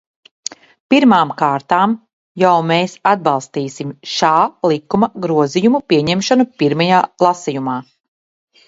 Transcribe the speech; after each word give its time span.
Pirmām 0.93 1.33
kārtām 1.41 1.93
jau 2.45 2.55
mēs 2.71 2.95
atbalstīsim 3.11 3.93
šā 4.15 4.33
likuma 4.75 5.11
grozījumu 5.27 5.87
pieņemšanu 5.95 6.53
pirmajā 6.65 7.05
lasījumā. 7.29 7.83